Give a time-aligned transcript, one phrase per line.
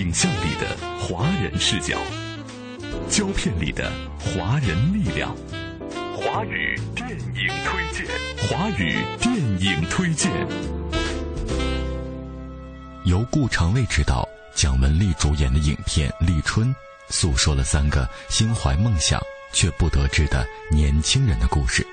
[0.00, 1.98] 影像里的华人视角，
[3.10, 5.36] 胶片里的华人力量。
[6.16, 8.06] 华语电影推荐，
[8.48, 10.32] 华语电影推荐。
[13.04, 16.68] 由顾长卫执导、蒋雯丽主演的影片《立春》，
[17.10, 19.20] 诉说了三个心怀梦想
[19.52, 21.86] 却不得志的年轻人的故事。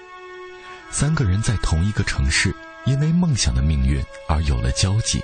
[0.91, 2.55] 三个人在同一个城市，
[2.85, 5.21] 因为梦想的命运而有了交集。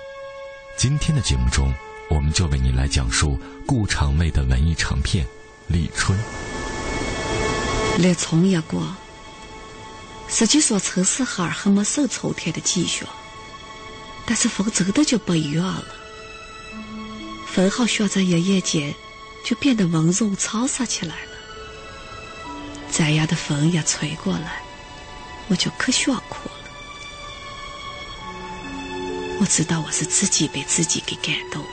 [0.76, 1.74] 今天的节目中，
[2.14, 5.26] 我们就为你来讲述顾长卫的文艺长片
[5.68, 6.16] 《立春》。
[7.98, 8.96] 立春一过，
[10.30, 13.04] 实际说城市孩儿还没受秋天的积雪，
[14.28, 15.86] 但是风真的就不一样了。
[17.48, 18.94] 风好像在一夜间
[19.44, 21.32] 就变得温柔沧桑起来了。
[22.92, 24.62] 这样的风一吹过来，
[25.48, 26.56] 我就可想哭了。
[29.40, 31.66] 我知道我是自己被自己给感动。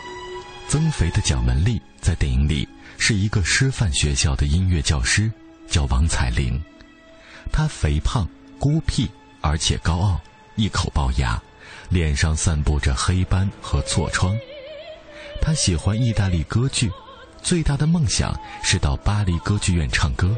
[0.71, 5.29] 增肥的蒋雯丽在电影里是一个师范学校的音乐教师，
[5.69, 6.63] 叫王彩玲。
[7.51, 8.25] 她肥胖、
[8.57, 9.09] 孤僻，
[9.41, 10.21] 而且高傲，
[10.55, 11.43] 一口龅牙，
[11.89, 14.33] 脸上散布着黑斑和痤疮。
[15.43, 16.89] 她喜欢意大利歌剧，
[17.43, 18.33] 最大的梦想
[18.63, 20.37] 是到巴黎歌剧院唱歌。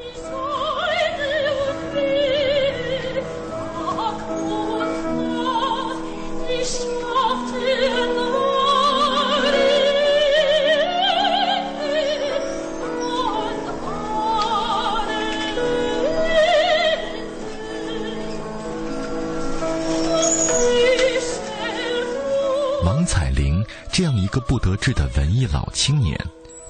[24.32, 26.18] 个不得志的文艺老青年，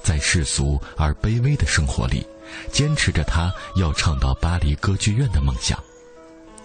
[0.03, 2.27] 在世俗而卑微的生活里，
[2.73, 5.81] 坚持着他要唱到巴黎歌剧院的梦想。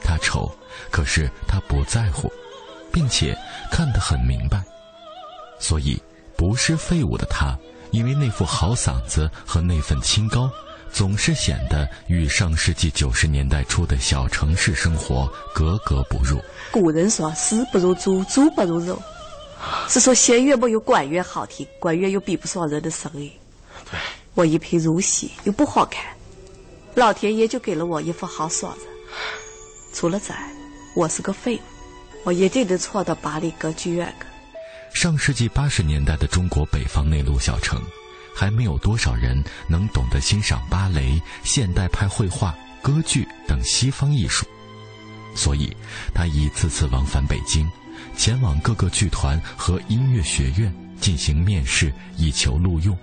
[0.02, 0.52] 他丑，
[0.90, 2.28] 可是他不在乎，
[2.92, 3.38] 并且
[3.70, 4.60] 看得很明白。
[5.60, 6.02] 所以，
[6.36, 7.56] 不是废物的他，
[7.92, 10.50] 因为那副好嗓子和那份清高，
[10.92, 16.42] 总是显得与上世纪九十年代初的小城市生活格格不入。
[16.72, 19.00] 古人说“士不如猪，猪不如肉”，
[19.88, 23.30] 是说弦乐没有管乐好听，管乐又比不上人的声音。
[23.90, 23.98] 对，
[24.34, 26.04] 我一贫如洗，又不好看，
[26.94, 28.86] 老天爷就给了我一副好嗓子。
[29.92, 30.34] 除了这，
[30.94, 31.60] 我是个废物，
[32.24, 34.26] 我一定得闯到巴黎歌剧院去。
[35.00, 37.80] 上世纪八十年代的中国北方内陆小城，
[38.34, 44.46] 还没有多少人能懂得欣赏芭蕾、现代派绘画、歌剧等西方艺术，
[45.34, 45.76] 所以
[46.14, 47.68] 他一次次往返北京，
[48.18, 52.98] 前往各个剧团和音乐学院进行面试，以求录用，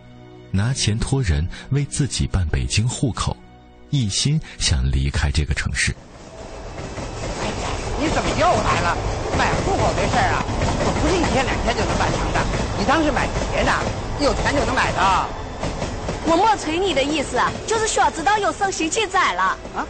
[0.51, 3.35] 拿钱托人为自己办北京户口，
[3.91, 5.95] 一心想离开这个城市。
[7.41, 8.97] 哎呀你怎么又来了？
[9.37, 10.43] 买户口这事儿啊，
[10.83, 12.39] 可不是一天两天就能办成的。
[12.77, 13.71] 你当是买鞋呢？
[14.19, 14.99] 有钱就能买的。
[16.27, 19.57] 我没催你的意思，就是想知道有生心情宰了。
[19.77, 19.87] 啊？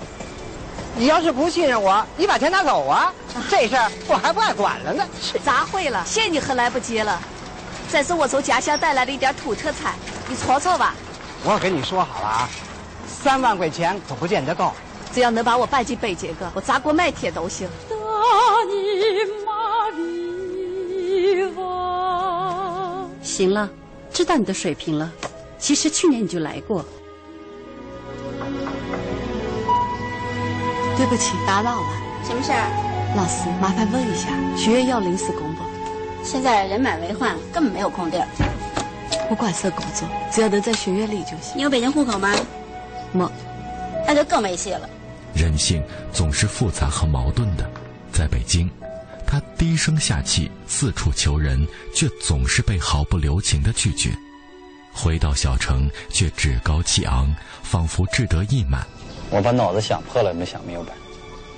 [0.97, 3.13] 你要是不信任我，你把钱拿走啊！
[3.49, 5.05] 这事儿我还不爱管了呢。
[5.43, 6.01] 砸会了？
[6.05, 7.19] 谢你还来不及了。
[7.91, 9.93] 这是我从家乡带来的一点土特产，
[10.29, 10.95] 你瞅瞅吧。
[11.43, 12.49] 我跟你说好了啊，
[13.07, 14.71] 三万块钱可不见得够。
[15.13, 17.67] 只要能把我办进北京去，我砸锅卖铁都行。
[23.21, 23.69] 行了，
[24.13, 25.11] 知道你的水平了。
[25.57, 26.85] 其实去年你就来过。
[30.97, 31.87] 对不起，打扰了。
[32.23, 33.13] 什么事儿？
[33.15, 35.63] 老师，麻烦问一下，学院要临时工不？
[36.23, 38.27] 现在人满为患，根本没有空地儿。
[39.29, 41.55] 不管是工作，只要能在学院里就行。
[41.55, 42.33] 你有北京户口吗？
[43.11, 43.29] 没。
[44.07, 44.89] 那就更没戏了。
[45.33, 45.83] 人性
[46.13, 47.69] 总是复杂和矛盾的，
[48.11, 48.69] 在北京，
[49.25, 54.11] 他低声下气，四处求人，却总是被毫不留情的拒绝；
[54.93, 57.33] 回到小城，却趾高气昂，
[57.63, 58.85] 仿佛志得意满。
[59.29, 60.93] 我把脑子想破了，没想明白。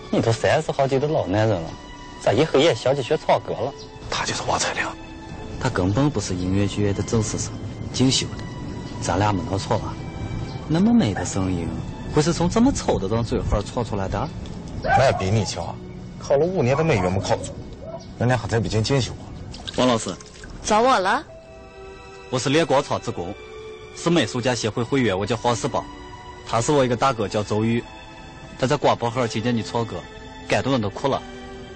[0.10, 1.70] 你都三十好几的老男人了，
[2.22, 3.74] 咋一黑夜想起学唱歌了？
[4.10, 4.84] 他就是王彩玲，
[5.60, 7.52] 他根本不是音乐剧院的正式生，
[7.92, 8.44] 进修的。
[9.02, 9.94] 咱俩没弄错吧？
[10.68, 11.68] 那么美的声音。
[12.16, 14.28] 会是从这么丑的张嘴环闯出来的？
[14.82, 15.76] 那比你强，
[16.18, 17.54] 考了五年的美院没考住，
[18.18, 19.12] 人家还在北京进修。
[19.76, 20.16] 王老师，
[20.64, 21.24] 找我了？
[22.32, 23.32] 我是练广场职工，
[23.96, 25.84] 是美术家协会会员，我叫黄世宝。
[26.50, 27.84] 他是我一个大哥，叫周玉。
[28.58, 29.98] 他在广播号听见你唱歌，
[30.48, 31.22] 感动的都哭了。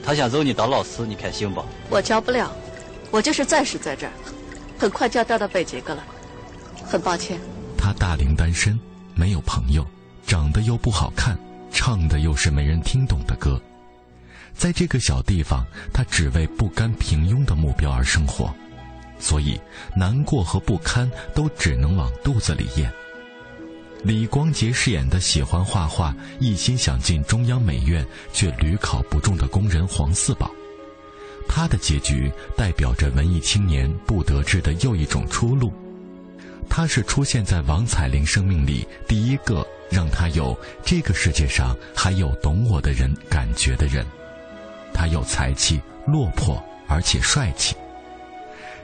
[0.04, 1.64] 他想认你当老师，你开心不？
[1.90, 2.52] 我教不了，
[3.12, 4.14] 我就是暂时在这儿，
[4.80, 6.04] 很快就要调到北极个了。
[6.86, 7.40] 很抱歉。
[7.78, 8.80] 他大龄单身，
[9.14, 9.86] 没有朋友，
[10.26, 11.38] 长得又不好看，
[11.72, 13.62] 唱的又是没人听懂的歌。
[14.54, 18.54] 在这个小地方，他只为不甘平庸的目标而生活，
[19.20, 19.60] 所以
[19.96, 22.92] 难过和不堪都只能往肚子里咽。
[24.04, 30.50] 李光洁饰演的喜欢画画、一心想进中央美院却屡考不中的工人黄四宝，
[31.48, 35.72] 他的结局代表着文艺青年不得志的又一种出路。
[36.68, 44.04] 他是出现在王彩玲生命里第一个让他有这个世界上还有懂我的人感觉的人。
[44.94, 47.76] 他有才气、落魄，而且帅气。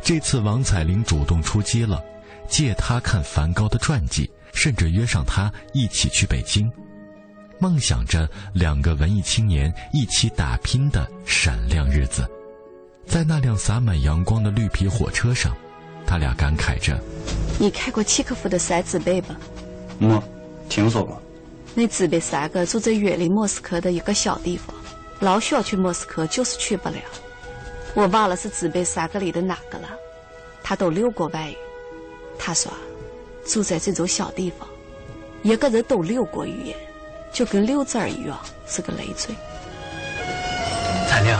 [0.03, 2.03] 这次王彩玲主动出击了，
[2.47, 6.67] 借他看梵高的传记，甚至约上他一起去北京，
[7.59, 12.27] 梦想着两个文艺青年一起打拼的闪亮日子。
[13.05, 15.55] 在那辆洒满阳光的绿皮火车上，
[16.07, 16.99] 他俩感慨着
[17.61, 19.37] ：“你开过契诃夫的三姊妹吧
[19.99, 20.19] ？”“没，
[20.67, 21.21] 听说过。
[21.75, 24.75] ”“那姊妹三个住在远离莫斯科的一个小地方。”
[25.21, 26.95] 老想去莫斯科，就是去不了。
[27.93, 29.87] 我忘了是姊妹三个里的哪个了。
[30.63, 31.55] 他都六过外语。
[32.39, 32.71] 他说，
[33.47, 34.67] 住在这种小地方，
[35.41, 36.75] 一个人都六国语言，
[37.31, 39.33] 就跟六字儿一样，是个累赘。
[41.09, 41.33] 彩玲，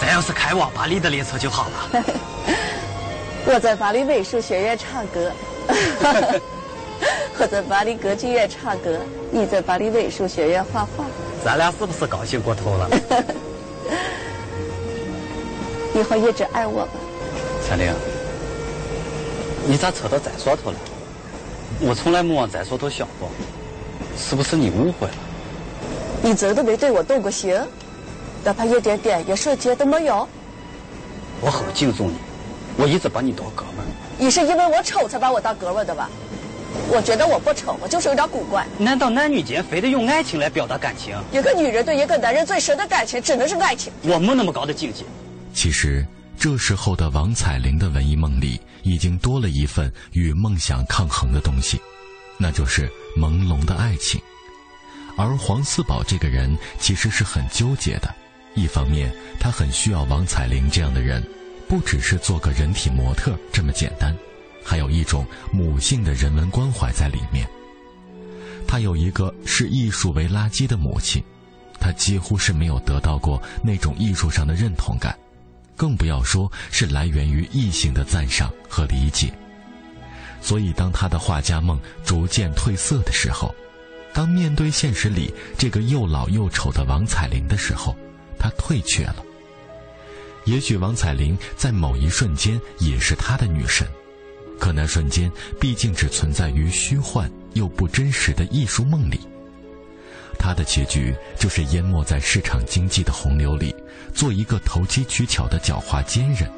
[0.00, 2.04] 咱要是开往巴黎的列车就好了。
[3.46, 5.30] 我在巴黎美术学院唱歌，
[7.38, 8.98] 我在巴黎歌剧院唱歌，
[9.30, 11.04] 你在巴黎美术学院画画。
[11.44, 12.90] 咱俩是不是高兴过头了？
[15.94, 16.92] 以后一直爱我吧，
[17.68, 17.94] 彩玲。
[19.66, 20.76] 你咋扯到咱上头了？
[21.80, 23.28] 我从来没往咱说头想过，
[24.16, 25.14] 是不是你误会了？
[26.22, 27.58] 你真的没对我动过心，
[28.42, 30.26] 哪怕一点点、一瞬间都没有？
[31.40, 32.14] 我很敬重你，
[32.76, 33.84] 我一直把你当哥们。
[34.16, 36.08] 你是因为我丑才把我当哥们的吧？
[36.88, 38.66] 我觉得我不丑，我就是有点古怪。
[38.78, 41.16] 难道男女间非得用爱情来表达感情？
[41.32, 43.92] 一个女人对一个男人最深的感情，只能是爱情。
[44.02, 45.04] 我没那么高的境界。
[45.52, 46.04] 其实，
[46.38, 51.80] 这时候的王彩玲的文艺梦里，已经多了一份与梦想抗衡的东西，
[52.38, 54.20] 那就是朦胧的爱情。
[55.16, 58.14] 而黄四宝这个人其实是很纠结的，
[58.54, 61.26] 一方面他很需要王彩玲这样的人，
[61.68, 64.14] 不只是做个人体模特这么简单。
[64.62, 67.48] 还有一种母性的人文关怀在里面。
[68.66, 71.22] 他有一个视艺术为垃圾的母亲，
[71.78, 75.16] 他几乎是没有得到过那种艺术上的认同感，
[75.76, 79.32] 更不要说是来源于异性的赞赏和理解。
[80.40, 83.54] 所以，当他的画家梦逐渐褪色的时候，
[84.12, 87.96] 当面对现实里这个又老又丑的王彩玲的时候，
[88.38, 89.16] 他退却了。
[90.44, 93.86] 也许王彩玲在某一瞬间也是他的女神。
[94.60, 99.20] 可那瞬间，毕竟只存在于虚幻又不真实的艺术梦里。
[100.38, 103.74] 他的结局就是淹没在市场经济的洪流里，
[104.14, 106.50] 做一个投机取巧的狡猾奸人。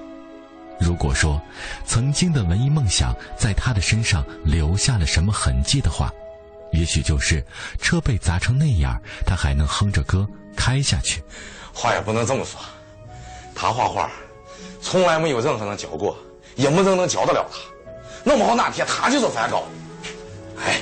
[0.78, 1.41] 如果说，
[1.86, 6.12] 曾经的文艺梦想在他的身上留下了什么痕迹的话，
[6.72, 7.43] 也许就是
[7.81, 11.22] 车被砸成那样，他还能哼着歌开下去。
[11.72, 12.60] 话也不能这么说，
[13.55, 14.10] 他画画，
[14.82, 16.17] 从来没有任何人教过，
[16.56, 17.58] 也没人能教得了他。
[18.22, 19.62] 弄不好哪天他就是梵高，
[20.58, 20.81] 哎，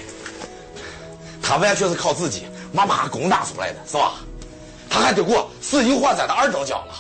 [1.43, 4.15] 他完全是靠自己慢慢攻打出来的，是吧？
[4.91, 6.95] 他还得过世纪画展的二等奖了。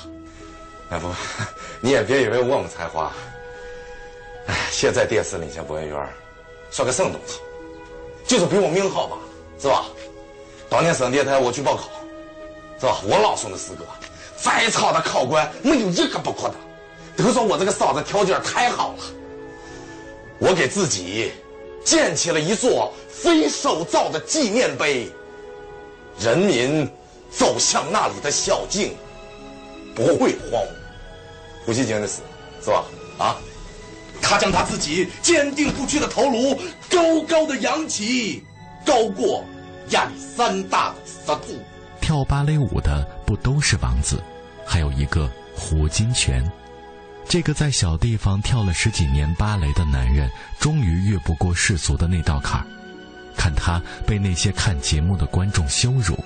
[0.90, 1.08] 哎不，
[1.82, 3.12] 你也别以为我没才华，
[4.46, 6.08] 哎，现在电视领先播音员，
[6.70, 7.40] 算个什么东西？
[8.26, 9.16] 就是比我命好吧，
[9.60, 9.84] 是吧？
[10.70, 11.88] 当年省电台我去报考，
[12.80, 13.00] 是吧？
[13.04, 13.84] 我朗诵的诗歌，
[14.36, 16.54] 在场的考官没有一个不哭的，
[17.16, 19.04] 都说我这个嗓子条件太好了。
[20.38, 21.32] 我给自己
[21.84, 25.08] 建起了一座非手造的纪念碑，
[26.18, 26.88] 人民
[27.30, 28.92] 走向那里的小径
[29.94, 30.68] 不会荒芜。
[31.66, 32.22] 胡锡进的死
[32.62, 32.84] 是吧？
[33.18, 33.36] 啊，
[34.20, 36.58] 他将他自己坚定不屈的头颅
[36.90, 38.42] 高高的扬起，
[38.84, 39.44] 高过
[39.90, 41.58] 亚历山大的石柱。
[42.00, 44.22] 跳芭蕾舞的不都是王子？
[44.66, 46.42] 还有一个胡金铨。
[47.26, 50.30] 这个在小地方跳了十几年芭蕾的男人，
[50.60, 52.66] 终于越不过世俗的那道坎儿。
[53.36, 56.18] 看他被那些看节目的观众羞辱，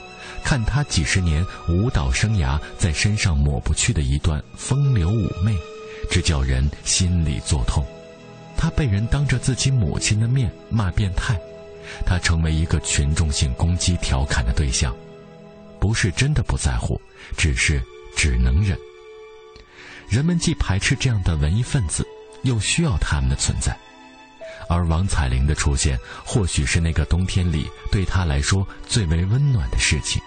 [0.44, 5.56] 看他几十年舞蹈生涯在身上抹不去的一段风流妩媚，
[6.10, 7.84] 这叫人心里作痛。
[8.56, 11.38] 他被人当着自己母亲的面骂变态，
[12.04, 14.94] 他成为一个群众性攻击、调侃的对象。
[15.80, 17.00] 不是真的不在乎，
[17.36, 17.80] 只是
[18.16, 18.76] 只能忍。
[20.08, 22.04] 人们既排斥这样的文艺分子，
[22.42, 23.78] 又需要他们的存在。
[24.68, 30.20] 而王彩玲的出现，或许是那个冬天里对他来说最为温暖的事情。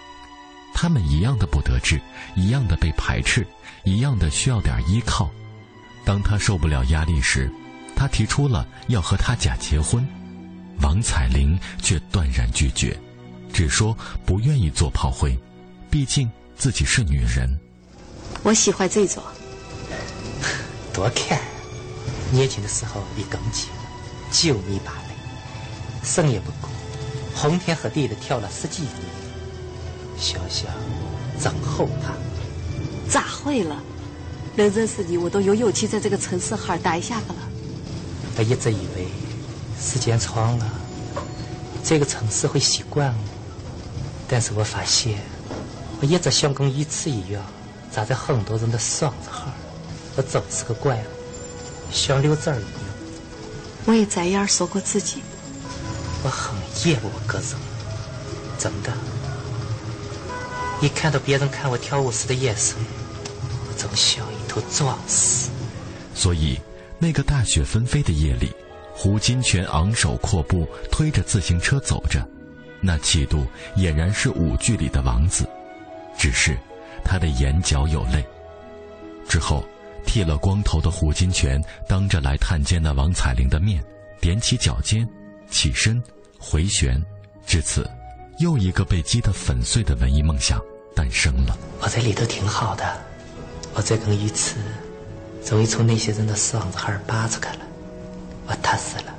[0.74, 2.00] 他们一样的不得志，
[2.34, 3.46] 一样的被排斥，
[3.84, 5.30] 一样的需要点依靠。
[6.04, 7.50] 当他受不了压力时，
[7.94, 10.06] 他提出了要和他假结婚，
[10.80, 12.98] 王彩玲却断然拒绝，
[13.52, 15.38] 只说不愿意做炮灰，
[15.90, 17.48] 毕竟自己是女人。
[18.42, 19.22] 我喜欢这种。
[20.92, 21.40] 多看，
[22.32, 23.68] 年轻的时候比更久，
[24.32, 25.14] 九米八垒，
[26.02, 26.68] 生也不顾，
[27.34, 28.92] 红天和地的跳了十几年，
[30.18, 30.66] 想想
[31.38, 32.14] 真后怕。
[33.10, 33.76] 咋会了？
[34.56, 37.40] 能认识你，我都有勇气在这个城市哈儿待下个了。
[38.38, 39.06] 我一直以为
[39.80, 40.70] 时间长了，
[41.84, 43.18] 这个城市会习惯我，
[44.26, 45.18] 但是我发现，
[46.00, 47.42] 我一直像跟一次一样，
[47.90, 49.52] 扎在很多人的嗓子哈儿。
[50.16, 52.81] 我真是个怪物，像溜子儿一样。
[53.84, 55.22] 我也在眼儿说过自己。
[56.24, 56.54] 我很
[56.86, 57.48] 厌恶个人，
[58.58, 58.92] 真的。
[60.80, 62.76] 一看到别人看我跳舞时的眼神，
[63.68, 65.50] 我总想一头撞死。
[66.14, 66.60] 所以，
[66.98, 68.52] 那个大雪纷飞的夜里，
[68.94, 72.24] 胡金泉昂首阔步推着自行车走着，
[72.80, 73.44] 那气度
[73.76, 75.44] 俨然是舞剧里的王子，
[76.16, 76.56] 只是
[77.04, 78.24] 他的眼角有泪。
[79.28, 79.64] 之后。
[80.04, 83.82] 剃了光头的胡金铨当着来探监的王彩玲的面，
[84.20, 85.08] 踮起脚尖，
[85.50, 86.02] 起身，
[86.38, 87.02] 回旋，
[87.46, 87.88] 至此，
[88.38, 90.60] 又一个被击得粉碎的文艺梦想
[90.94, 91.56] 诞生了。
[91.80, 93.00] 我在里头挺好的，
[93.74, 94.56] 我在跟一次，
[95.44, 97.60] 终于从那些人的嗓子眼儿扒出来了，
[98.48, 99.14] 我踏实了，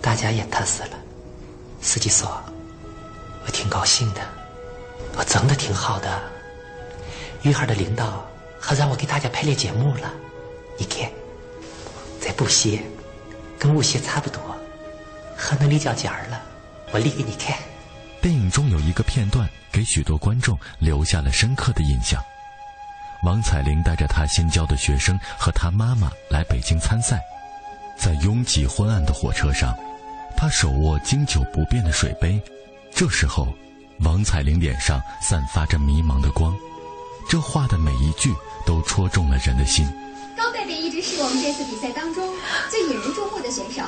[0.00, 0.90] 大家也踏实了。
[1.80, 2.40] 司机说，
[3.44, 4.20] 我挺高兴的，
[5.16, 6.22] 我真的挺好的。
[7.42, 8.24] 玉孩的领导。
[8.60, 10.12] 还让我给大家排练节目了，
[10.76, 11.10] 你看，
[12.20, 12.82] 在布鞋，
[13.58, 14.40] 跟舞鞋差不多，
[15.36, 16.42] 还能立脚尖儿了。
[16.92, 17.56] 我立给你看。
[18.20, 22.22] 电影中有一个片段，给许多观众留下了深刻的印象。
[23.24, 27.20] 王彩玲带着她新教的学生和她妈妈来北京参赛，
[27.96, 29.76] 在拥挤昏暗的火车上，
[30.36, 32.40] 她手握经久不变的水杯。
[32.94, 33.48] 这时候，
[34.00, 36.56] 王彩玲脸上散发着迷茫的光。
[37.28, 38.34] 这话的每一句
[38.68, 39.86] 都戳中了人的心。
[40.36, 42.34] 高贝贝一直是我们这次比赛当中
[42.68, 43.80] 最引人注目的选手，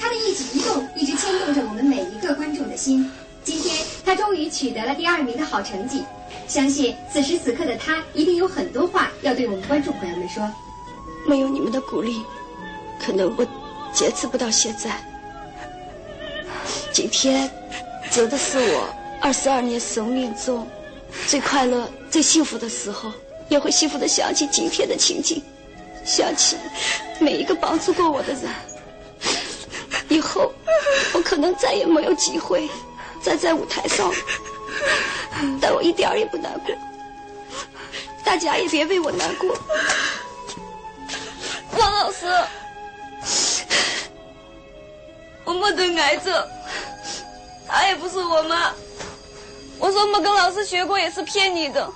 [0.00, 3.12] 他的一举一动一直牵动着我们每一个观众的心。
[3.44, 6.02] 今天他终于取得了第二名的好成绩，
[6.48, 10.50] 相信此时此刻的他一定有很多话要对我们观众朋友们说。
[11.28, 12.22] 没有你们的鼓励，
[12.98, 13.46] 可能我
[13.92, 14.98] 坚持不到现在。
[16.90, 17.50] 今天
[18.10, 18.88] 真的是我
[19.20, 20.66] 二十二年生命中。
[21.26, 23.12] 最快乐、最幸福的时候，
[23.48, 25.42] 也会幸福的想起今天的情景，
[26.04, 26.56] 想起
[27.18, 28.42] 每一个帮助过我的人。
[30.08, 30.52] 以后
[31.14, 32.68] 我可能再也没有机会
[33.22, 34.12] 站在舞台上，
[35.60, 36.74] 但我一点也不难过。
[38.24, 39.56] 大家也别为我难过。
[41.78, 42.26] 王老师，
[45.44, 46.48] 我没得癌症，
[47.66, 48.72] 他也不是我妈。
[49.78, 51.90] 我说没跟老师学过也是骗你的，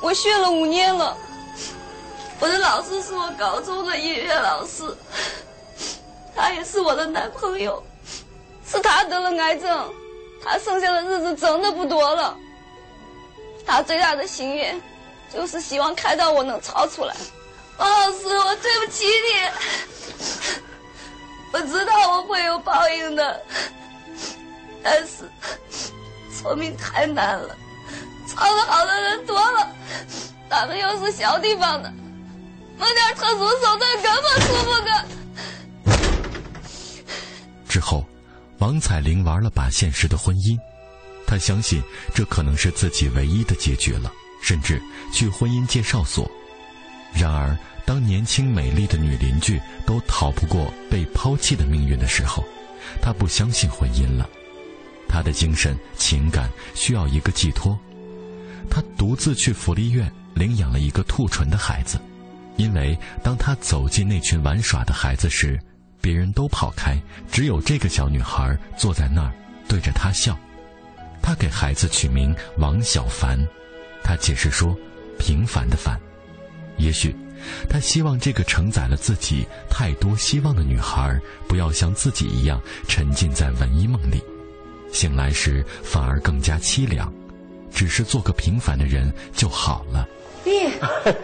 [0.00, 1.16] 我学了五年了。
[2.38, 4.84] 我的老师是我高中的音乐老师，
[6.34, 7.82] 他也是我的男朋友，
[8.66, 9.94] 是他得了癌症，
[10.44, 12.36] 他剩下的日子真的不多了。
[13.66, 14.80] 他最大的心愿
[15.32, 17.16] 就是希望看到我能超出来。
[17.78, 19.50] 王老师，我对不起你，
[21.52, 23.42] 我知道我会有报应的，
[24.82, 25.30] 但是。
[26.42, 27.56] 说明太难了，
[28.36, 29.66] 好的好的人多了，
[30.50, 31.90] 咱们又是小地方的，
[32.78, 35.96] 没点特殊手段根本出不个。
[37.66, 38.06] 之后，
[38.58, 40.58] 王彩玲玩了把现实的婚姻，
[41.26, 41.82] 她相信
[42.14, 44.12] 这可能是自己唯一的结局了，
[44.42, 44.82] 甚至
[45.14, 46.30] 去婚姻介绍所。
[47.14, 52.44] 然而，当年轻美丽的女邻居都逃不过被抛弃的命运的时候，
[53.00, 54.28] 她不相信婚姻了。
[55.08, 57.78] 她的精神情感需要一个寄托，
[58.70, 61.98] 他独自去福利院领养了一个兔唇的孩子，
[62.56, 65.58] 因为当他走进那群玩耍的孩子时，
[66.00, 69.32] 别人都跑开，只有这个小女孩坐在那儿
[69.68, 70.38] 对着他笑。
[71.22, 73.38] 他给孩子取名王小凡，
[74.04, 74.76] 他解释说
[75.18, 75.98] ：“平凡的凡。”
[76.78, 77.16] 也许，
[77.68, 81.18] 他希望这个承载了自己太多希望的女孩，
[81.48, 84.22] 不要像自己一样沉浸在文艺梦里，
[84.92, 87.12] 醒来时反而更加凄凉。
[87.76, 90.08] 只是做个平凡的人就好了。
[90.42, 90.70] 爹，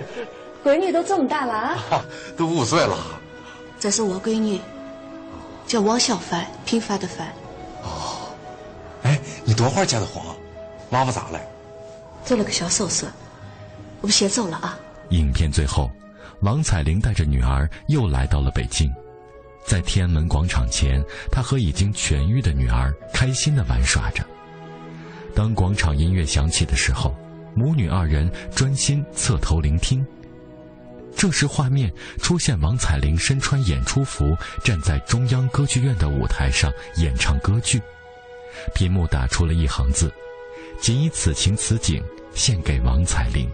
[0.62, 2.04] 闺女都这么大了啊，
[2.36, 2.98] 都五岁了。
[3.80, 4.60] 这是我闺女，
[5.66, 7.26] 叫王小凡，平凡的凡。
[7.82, 8.28] 哦，
[9.02, 10.22] 哎，你多会儿结的婚？
[10.90, 11.40] 妈妈咋了？
[12.22, 13.06] 做了个小手术。
[14.02, 14.78] 我们先走了啊。
[15.08, 15.90] 影片最后，
[16.42, 18.92] 王彩玲带着女儿又来到了北京，
[19.64, 24.22] 在天安门广场前，她和已经痊愈的女儿开心的玩耍着。
[25.34, 27.14] 当广场音乐响起的时候，
[27.54, 30.04] 母女二人专心侧头聆听。
[31.14, 37.80] 这时，画面出现王彩玲身穿演出服，站在中央歌剧院的舞台上演唱歌剧。
[38.74, 40.12] 屏幕打出了一行字
[40.80, 42.02] ：“仅以此情此景
[42.34, 43.48] 献给王彩玲。”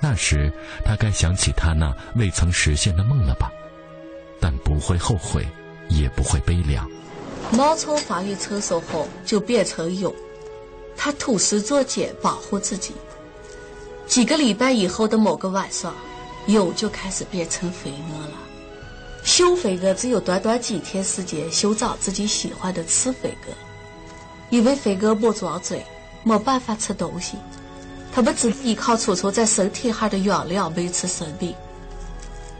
[0.00, 0.52] 那时，
[0.84, 3.50] 他该想起他那未曾实现的梦了吧？
[4.40, 5.46] 但不会后悔，
[5.88, 6.88] 也不会悲凉。
[7.52, 10.14] 毛丑发育成熟后，就变成蛹。
[10.98, 12.92] 他吐丝作茧保护自己。
[14.06, 15.94] 几个礼拜以后的某个晚上，
[16.46, 18.32] 蛹就开始变成飞蛾了。
[19.22, 23.52] 雄飞蛾只有短短几天时间寻找自己喜欢的雌飞蛾，
[24.50, 25.84] 因为飞蛾不装嘴，
[26.24, 27.36] 没办法吃东西，
[28.12, 31.54] 它们只依靠储存在身体下的养料维持生命。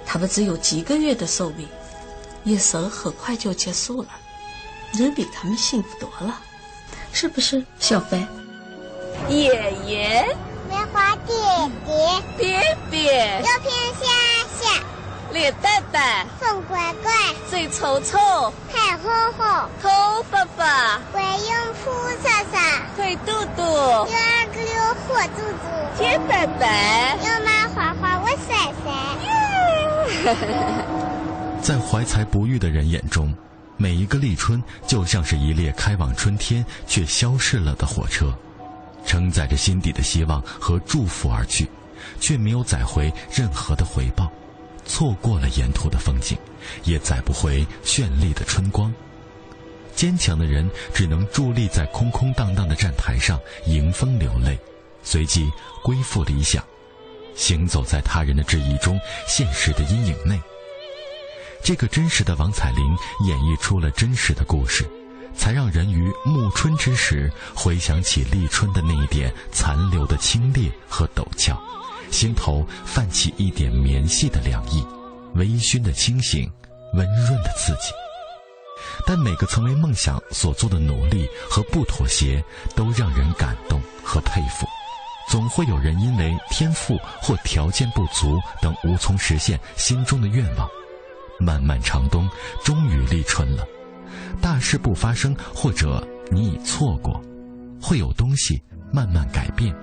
[0.06, 1.66] 它们只有几个月的寿命，
[2.44, 4.08] 一生很快就结束了。
[4.92, 6.40] 人比他们幸福多了。
[7.12, 8.26] 是不是小白？
[9.28, 10.24] 爷爷，
[10.68, 11.32] 棉花弟
[11.84, 11.92] 弟，
[12.36, 14.06] 别别，右偏下
[14.60, 14.80] 下，
[15.32, 17.12] 脸蛋蛋，凤乖乖，
[17.50, 18.18] 嘴臭臭，
[18.72, 21.90] 太红红，头发发，怪用扑
[22.22, 22.56] 擦擦，
[22.96, 24.72] 腿肚肚，有二个溜
[25.06, 25.64] 火肚肚，
[25.98, 28.86] 天白白，有马花花我甩甩。
[31.60, 33.34] 在怀才不遇的人眼中。
[33.80, 38.36] 每一个立春就像是一列开往春天却消逝了的火车，
[39.06, 41.70] 承载着心底的希望和祝福而去，
[42.20, 44.28] 却没有载回任何的回报，
[44.84, 46.36] 错过了沿途的风景，
[46.82, 48.92] 也载不回绚丽的春光。
[49.94, 54.58] 坚强的人只能伫立在空空荡荡的站台上迎风流泪，
[55.04, 55.48] 随即
[55.84, 56.64] 归复理想，
[57.36, 60.40] 行走在他人的质疑中，现实的阴影内。
[61.62, 64.88] 这个真实的王彩玲演绎出了真实的故事，
[65.36, 71.60] 才让人于暮春之时回想起立春的那一点残留的清冽和陡峭，
[72.10, 74.84] 心头泛起一点绵细的凉意，
[75.34, 76.50] 微醺的清醒，
[76.94, 77.92] 温润的刺激。
[79.06, 82.42] 但每个曾为梦想所做的努力和不妥协，
[82.74, 84.66] 都让人感动和佩服。
[85.30, 90.66] 总会有人因为天赋或条件不足等无从实现心中的愿望。
[91.38, 92.28] 漫漫长冬
[92.64, 93.66] 终于立春了，
[94.40, 97.22] 大事不发生，或者你已错过，
[97.80, 98.60] 会有东西
[98.92, 99.74] 慢慢改变。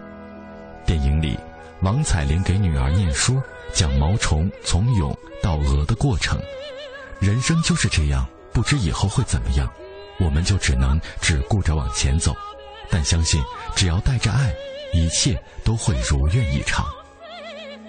[0.86, 1.38] 电影里，
[1.82, 3.42] 王彩玲给女儿念书，
[3.74, 6.40] 讲毛虫从蛹到蛾的过程。
[7.20, 9.68] 人生就是这样，不知以后会怎么样，
[10.20, 12.36] 我们就只能只顾着往前走。
[12.90, 13.42] 但相信，
[13.76, 14.54] 只要带着爱，
[14.94, 16.86] 一切都会如愿以偿。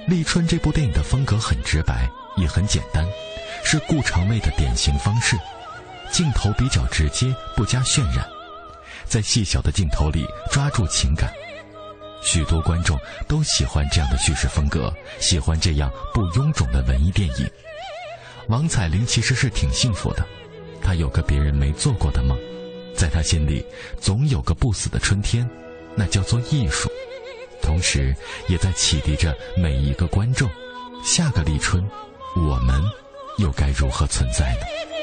[0.07, 3.07] 立春这部电影的风格很直白，也很简单。
[3.65, 5.37] 是顾长卫的典型方式，
[6.13, 8.25] 镜头比较直接，不加渲染，
[9.05, 11.33] 在细小的镜头里抓住情感。
[12.23, 17.51] 许多观众都喜欢这样的叙事风格，喜欢这样不臃肿的文艺电影。
[18.49, 20.25] 王彩玲其实是挺幸福的，
[20.81, 22.39] 她有个别人没做过的梦，
[22.95, 23.65] 在她心里
[24.01, 25.49] 总有个不死的春天，
[25.97, 26.89] 那叫做艺术，
[27.61, 28.15] 同时
[28.49, 30.49] 也在启迪着每一个观众。
[31.05, 31.85] 下个立春，
[32.37, 33.07] 我们。
[33.39, 34.96] 又该如何存在呢？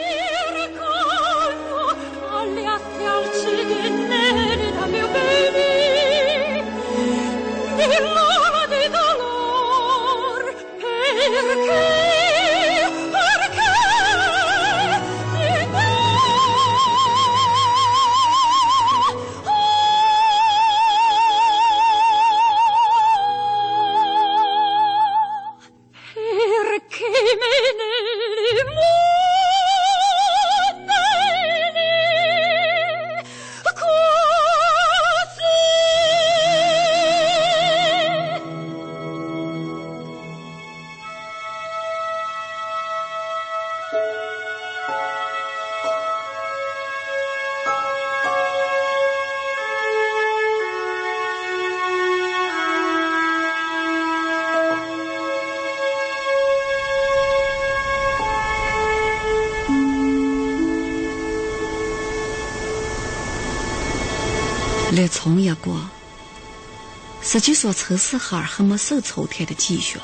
[67.33, 69.99] 实际说城市孩儿还没受秋天的积雪，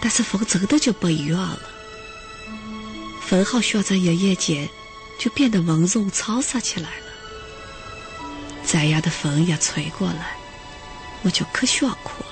[0.00, 1.58] 但是风真的就不一样了。
[3.20, 4.68] 风好像在一夜间
[5.18, 7.04] 就变得温柔潮湿起来了。
[8.64, 10.36] 这样的风一吹过来，
[11.22, 12.28] 我就可想哭了。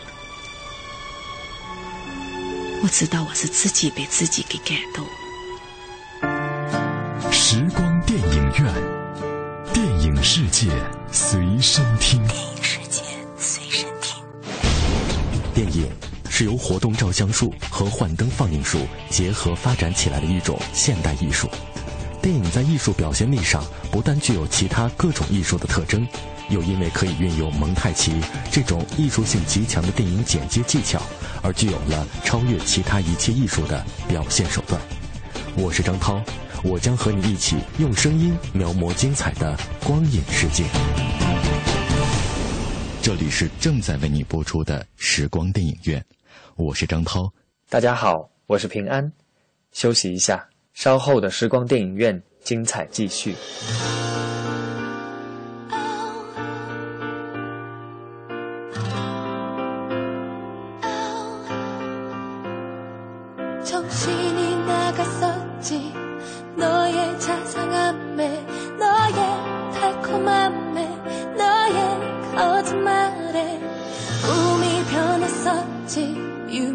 [2.85, 5.11] 我知道我是自己被自己给感动了。
[7.33, 8.73] 时光电影院，
[9.73, 10.71] 电影世界
[11.11, 12.25] 随身听。
[16.35, 21.47] 是由活动照相术和幻灯放映术结合发展起来的一种现代艺术。
[22.23, 26.09] 电影在艺术表现力上不但具有其他各种艺术的特征，
[26.49, 28.15] 又因为可以运用蒙太奇
[28.51, 31.03] 这种艺术性极强的电影剪接技巧，
[31.43, 34.81] 而具有了超越其他一切艺术的表现手段。
[35.55, 36.19] 我是张涛，
[36.65, 40.65] 我将和你一起用声音描摹精彩的光影世界。
[43.03, 46.03] 这里是正在为你播出的时光电影院，
[46.63, 47.33] 我是张涛。
[47.69, 49.13] 大家好，我是平安。
[49.73, 50.49] 休息一下。
[50.75, 53.35] 稍后的时光电影院，精彩继续。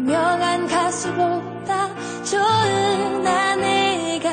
[0.08, 1.90] 명한 가수보다
[2.24, 4.30] 좋은 아내가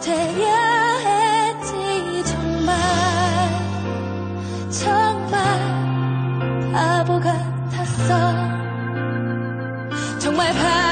[0.00, 2.76] 되야 했지 정말.
[4.70, 5.42] 정말
[6.72, 8.14] 바보 같았어.
[10.20, 10.85] 정말 바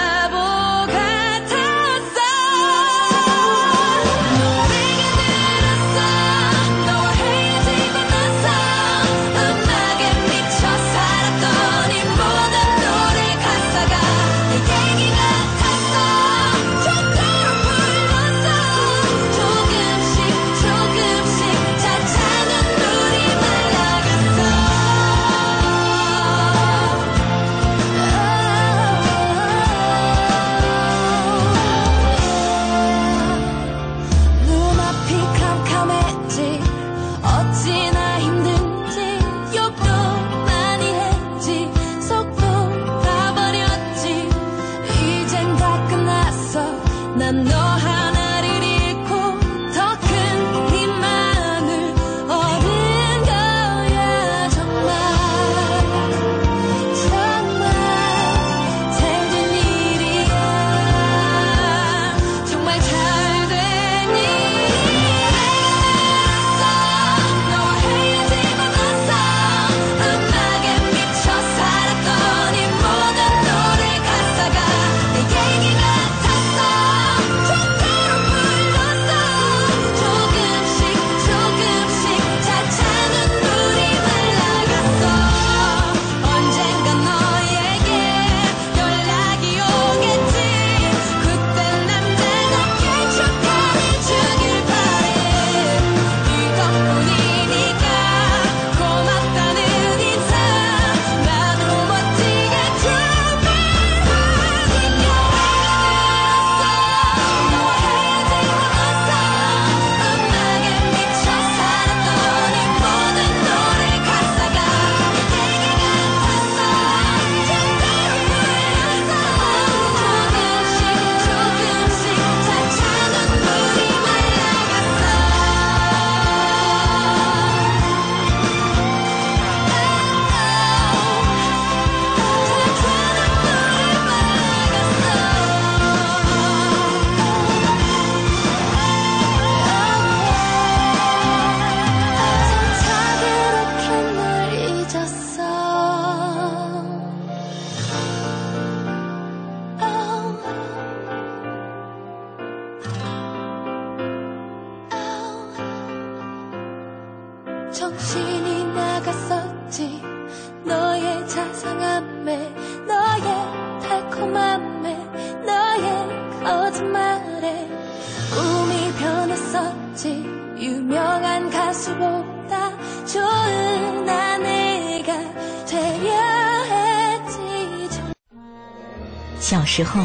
[179.77, 180.01] 时候，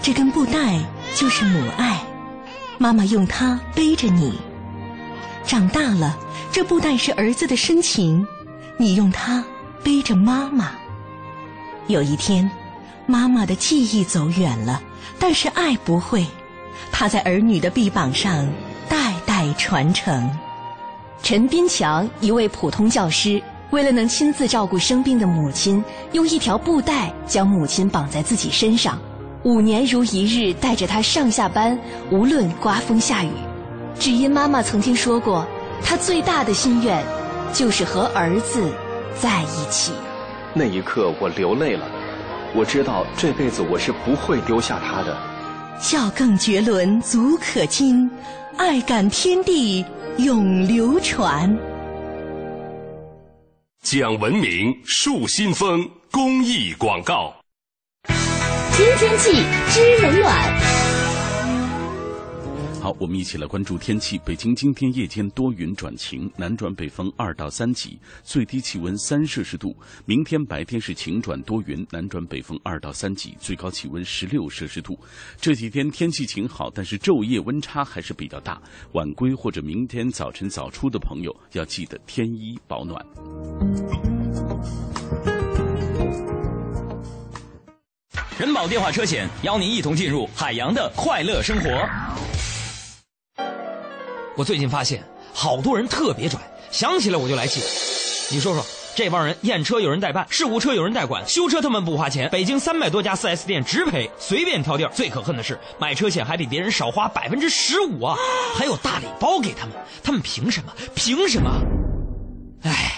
[0.00, 0.80] 这根布带
[1.14, 2.00] 就是母爱，
[2.78, 4.38] 妈妈用它背着你。
[5.44, 6.18] 长大了，
[6.50, 8.26] 这布带是儿子的深情，
[8.78, 9.44] 你用它
[9.82, 10.70] 背着妈妈。
[11.86, 12.50] 有一天，
[13.04, 14.80] 妈妈的记忆走远了，
[15.18, 16.26] 但是爱不会，
[16.90, 18.48] 它在儿女的臂膀上
[18.88, 20.30] 代代传承。
[21.22, 23.42] 陈斌强，一位普通教师，
[23.74, 25.82] 为了能亲自照顾生病的母亲，
[26.12, 28.96] 用一条布带将母亲绑在自己身上，
[29.42, 31.76] 五年如一日带着她上下班，
[32.08, 33.30] 无论刮风下雨。
[33.98, 35.44] 只因妈妈曾经说过，
[35.82, 37.04] 她最大的心愿
[37.52, 38.62] 就是和儿子
[39.20, 39.90] 在一起。
[40.52, 41.84] 那一刻，我流泪了。
[42.54, 45.18] 我知道这辈子我是不会丢下他的。
[45.80, 48.08] 孝更绝伦，足可亲，
[48.56, 49.84] 爱感天地。
[50.18, 51.52] 永流传。
[53.84, 57.34] 讲文明树新风公益广告。
[58.74, 59.30] 听天气
[59.68, 60.83] 知冷暖。
[62.84, 64.20] 好，我们一起来关注天气。
[64.26, 69.74] 北京今天夜间多云转晴，南转北风二到三级，最低气温三摄氏度。
[70.04, 74.98] 明天白天是晴转多云，南转北风二到三级，最高气温十六摄氏度。
[75.40, 78.60] 这几天天气晴好，但是昼夜温差还是比较大。
[78.92, 83.02] 晚归或者明天早晨早出的朋友要记得添衣保暖。
[88.38, 91.88] 人保电话车险邀您一同进入海洋的快乐生活。
[94.36, 97.60] 我最近发现，好多人特别拽，想起来我就来气。
[98.30, 98.64] 你说说，
[98.96, 102.28] 这帮人验车有人代办，事故车有人代管，修车他们不花钱。
[102.30, 104.90] 北京三百多家 4S 店直赔，随便挑地儿。
[104.92, 108.16] 最可恨的是，买车险还比别人少花百分之十五啊，
[108.56, 110.72] 还有大礼包给他们，他们凭什么？
[110.96, 111.50] 凭什么？
[112.62, 112.92] 唉，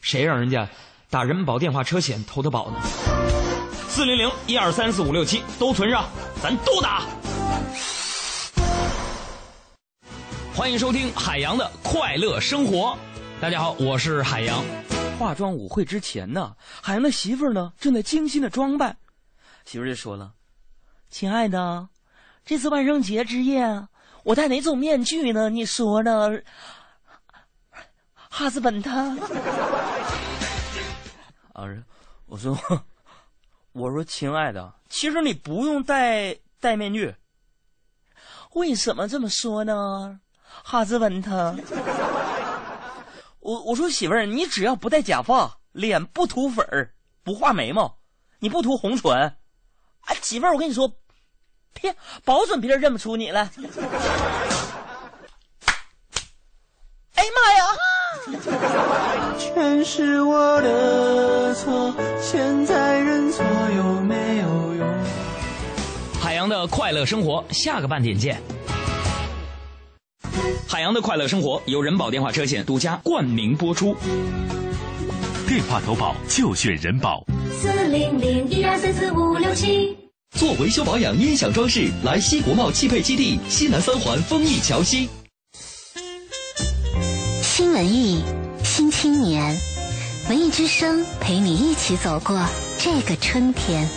[0.00, 0.68] 谁让人家
[1.10, 2.76] 打人保电话车险投的保呢？
[3.88, 6.04] 四零零一二三四五六七都存上，
[6.40, 7.02] 咱都打。
[10.56, 12.96] 欢迎收听海洋的快乐生活。
[13.42, 14.64] 大家好，我是海洋。
[15.18, 18.96] 化妆舞会之前呢，海洋的媳妇儿呢正在精心的装扮。
[19.66, 20.32] 媳妇儿就说了
[21.10, 21.90] ：“亲爱的，
[22.42, 23.86] 这次万圣节之夜，
[24.24, 25.50] 我戴哪种面具呢？
[25.50, 26.30] 你说呢？”
[28.16, 29.14] 哈斯本他。
[31.52, 31.84] 儿，
[32.24, 32.58] 我说，
[33.72, 37.14] 我说，亲爱的，其实你不用戴戴面具。
[38.54, 40.18] 为什么这么说呢？
[40.62, 41.54] 哈兹文他，
[43.40, 46.90] 我我说媳妇儿，你只要不戴假发，脸不涂粉儿，
[47.22, 47.98] 不画眉毛，
[48.40, 50.90] 你不涂红唇，啊，媳妇儿，我跟你说，
[51.72, 53.48] 别保准别人认不出你来。
[57.14, 57.64] 哎呀妈呀！
[59.38, 63.44] 全是我的错，现在认错
[63.76, 65.04] 有没有用？
[66.20, 68.42] 海洋的快乐生活，下个半点见。
[70.66, 73.96] 海洋的快乐生活由人保电话车险独家冠名播出。
[75.48, 77.24] 电话投保就选人保。
[77.60, 79.96] 四零零一二三四五六七。
[80.32, 85.08] 做维修保养、音响装饰，来西国贸汽配基地西南三环丰益桥西。
[87.42, 88.22] 新文艺，
[88.62, 89.56] 新青年，
[90.28, 92.44] 文艺之声陪你一起走过
[92.78, 93.88] 这个春天。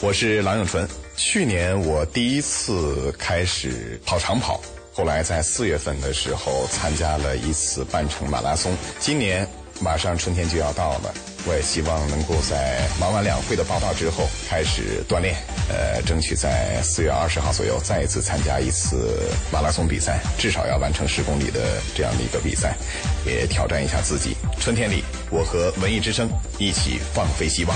[0.00, 1.05] 我是郎永纯。
[1.16, 4.60] 去年我第一次开始跑长跑，
[4.92, 8.76] 后来在四月份的时候参加了一次半程马拉松。
[9.00, 9.48] 今年
[9.80, 11.14] 马上春天就要到了，
[11.46, 15.34] 我也希望能够在忙完两会的报道之后开始锻炼，
[15.70, 19.18] 呃，争取在四月二十号左右再一次参加一次
[19.50, 22.76] 马拉松比赛，至少要完成十公里的这样的一个比赛，
[23.24, 24.36] 也挑战一下自己。
[24.60, 27.74] 春天里，我和文艺之声一起放飞希望。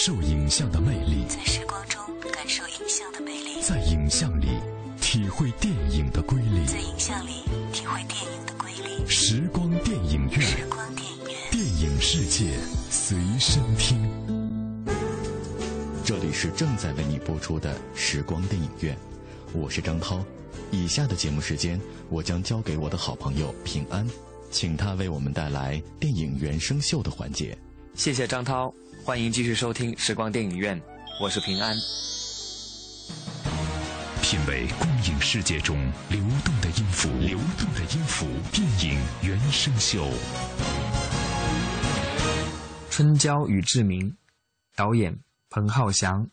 [0.00, 2.00] 受影像的魅力，在时光中
[2.32, 4.46] 感受影像的魅力，在影像里
[5.00, 9.04] 体会电影的瑰丽，在影像里体会电影的瑰丽。
[9.08, 14.08] 时光电影院，时光电影院，电影世界随身听。
[16.04, 18.96] 这里是正在为你播出的时光电影院，
[19.52, 20.24] 我是张涛。
[20.70, 24.08] 以下的节目时间，我将交给我的好朋友平安，
[24.48, 27.58] 请他为我们带来电影原声秀的环节。
[27.94, 28.72] 谢谢张涛，
[29.08, 30.78] 欢迎继续收听时光电影院，
[31.18, 31.74] 我是平安。
[34.20, 35.78] 品味光影世界中
[36.10, 40.04] 流动的音符，流动的音符，电影原声秀。
[42.90, 43.98] 《春娇与志明》，
[44.76, 45.18] 导演
[45.48, 46.28] 彭浩翔，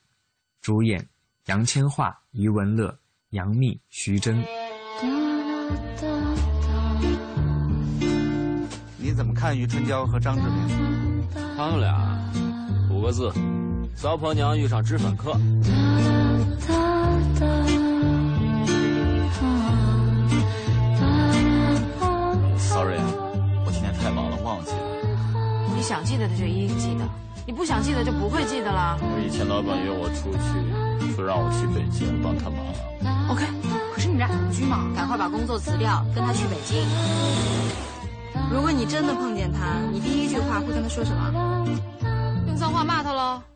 [0.62, 1.08] 主演
[1.46, 2.94] 杨千嬅、余文乐、
[3.30, 4.38] 杨幂、徐峥。
[8.98, 11.26] 你怎么看余春娇和张志明？
[11.56, 11.96] 他们俩
[12.34, 12.65] 五
[13.06, 13.32] 个字，
[13.96, 15.34] 骚婆娘遇上脂粉客。
[22.58, 23.06] Sorry 啊，
[23.64, 24.78] 我今天太忙了，忘记了。
[25.76, 27.06] 你想记得的就一定记得，
[27.46, 28.98] 你不想记得就不会记得了。
[29.00, 32.58] 我以前老板约我出去，说让我去北京帮他忙。
[33.30, 33.46] OK，
[33.94, 36.82] 可是你俩同居嘛，赶快把工作辞掉，跟他去北京。
[38.52, 41.45] 如果你真的碰见他，你第一句话会跟他说什么？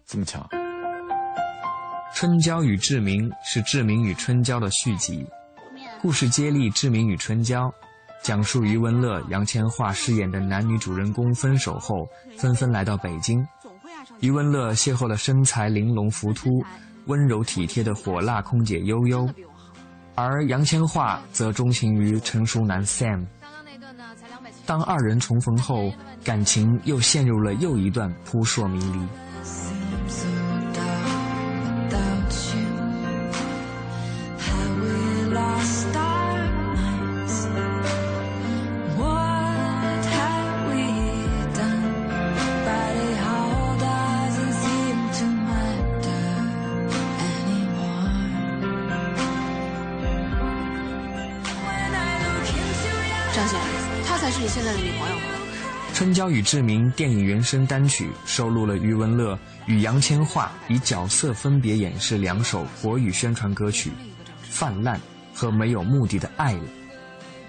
[0.06, 0.48] 这么巧？
[2.16, 5.26] 春娇与志明是志明与春娇的续集，
[6.02, 7.72] 故事接力志明与春娇，
[8.24, 13.46] 讲述余文乐、杨千嬅饰演的男女主人公分手后纷纷来到北京。
[14.22, 16.50] 余文乐邂逅了身材玲珑浮凸、
[17.06, 19.30] 温柔体贴的火辣空姐悠悠，
[20.16, 23.26] 而杨千嬅则钟情于成熟男 Sam。
[24.66, 25.92] 当二人重逢后，
[26.24, 29.29] 感情又陷入了又一段扑朔迷离。
[56.20, 63.90] 春娇与志明》电影原声单曲收录了余文乐与杨千嬅以角色分别演示两首国语宣传歌曲
[64.42, 64.98] 《泛滥》
[65.34, 66.60] 和《没有目的的爱了》，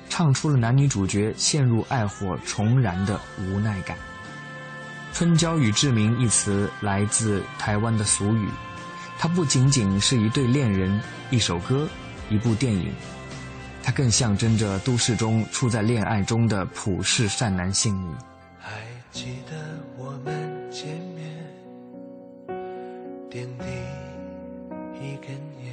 [0.09, 3.96] 唱出了男女主角陷入爱火重燃的无奈感。
[5.12, 8.46] 《春娇与志明》一词来自台湾的俗语，
[9.18, 11.88] 它不仅仅是一对恋人、一首歌、
[12.28, 12.92] 一部电影。
[13.83, 18.14] 它更象征着都市中处在恋爱中的普世善男信女。
[19.12, 19.57] 记得
[19.99, 21.27] 我们见面，
[23.29, 23.64] 点滴
[25.01, 25.66] 一根烟，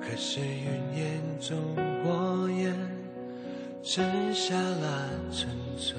[0.00, 1.56] 可是云烟中
[2.04, 2.76] 火焰，
[3.82, 4.04] 剩
[4.34, 5.96] 下了沉醉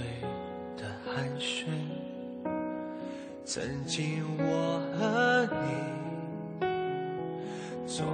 [0.78, 1.66] 的寒暄。
[3.44, 5.50] 曾经我和
[6.62, 6.68] 你
[7.88, 8.06] 做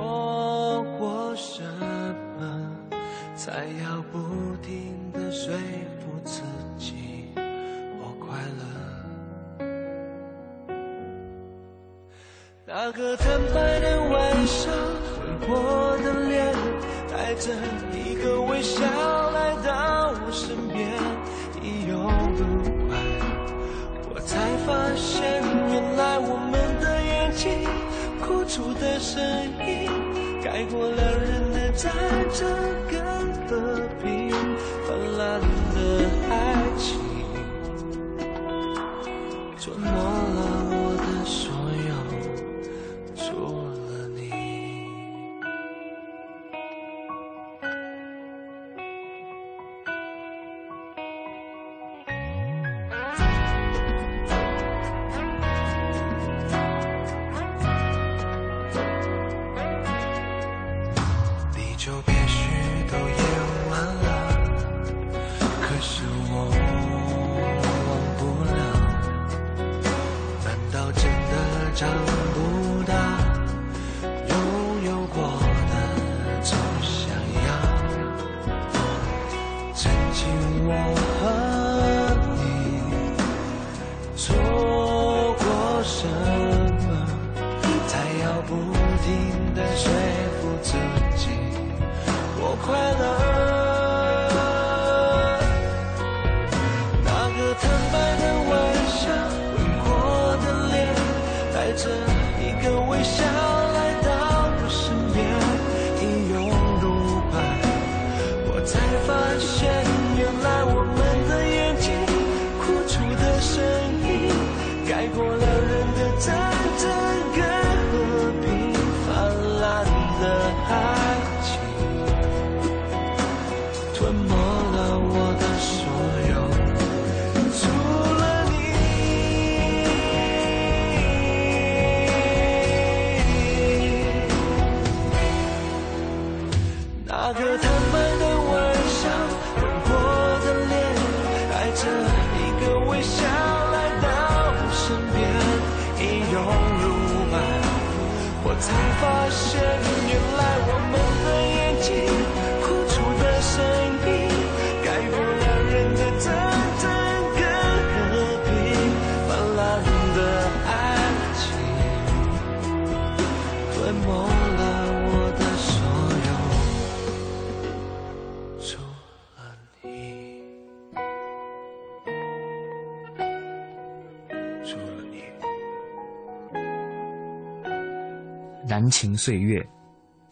[178.90, 179.62] 燃情岁月》，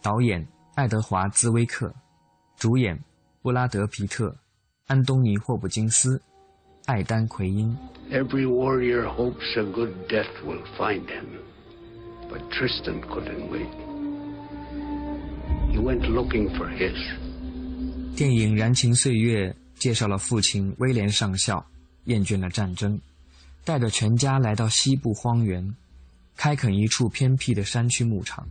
[0.02, 0.44] 导演
[0.74, 1.94] 爱德华·兹威克，
[2.58, 3.00] 主演
[3.44, 4.36] 布拉德·皮特、
[4.88, 6.20] 安东尼·霍普金斯、
[6.88, 7.78] 艾丹·奎因。
[8.10, 11.28] Every warrior hopes a good death will find him,
[12.32, 13.70] but Tristan couldn't wait.
[15.72, 16.98] He went looking for his.
[18.16, 21.64] 电影《燃情岁月》介绍了父亲威廉上校
[22.06, 23.00] 厌倦了战争，
[23.64, 25.76] 带着全家来到西部荒原，
[26.38, 28.48] 开垦一处偏僻的山区牧场，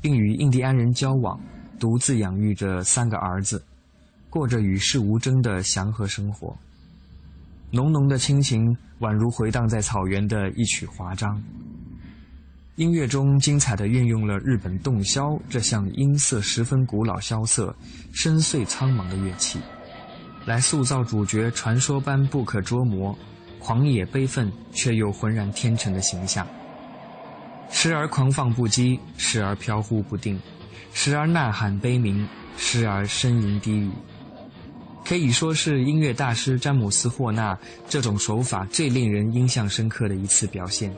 [0.00, 1.40] 并与印第安人交往，
[1.78, 3.64] 独自养育着三个儿子，
[4.28, 6.54] 过着与世无争的祥和生活。
[7.70, 11.40] 浓浓的亲情宛如回荡在草原的一曲华章。
[12.74, 17.74] 音乐中精彩地运用了日本洞箫这项音色十分古老、萧瑟、
[18.12, 19.60] 深邃苍茫的乐器，
[20.46, 23.16] 来塑造主角传说般不可捉摸、
[23.60, 26.44] 狂野悲愤却又浑然天成的形象。
[27.70, 30.38] 时而狂放不羁，时而飘忽不定，
[30.92, 33.90] 时而呐喊悲鸣，时而呻吟低语。
[35.04, 37.58] 可以说是音乐大师詹姆斯·霍纳
[37.88, 40.94] 这种手法最令人印象深刻的一次表现。